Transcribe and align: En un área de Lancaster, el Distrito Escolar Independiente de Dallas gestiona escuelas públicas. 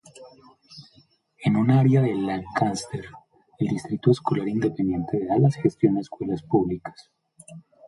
En 1.45 1.55
un 1.57 1.69
área 1.69 2.01
de 2.01 2.15
Lancaster, 2.15 3.05
el 3.59 3.67
Distrito 3.67 4.09
Escolar 4.09 4.47
Independiente 4.47 5.19
de 5.19 5.27
Dallas 5.27 5.53
gestiona 5.57 5.99
escuelas 5.99 6.41
públicas. 6.41 7.11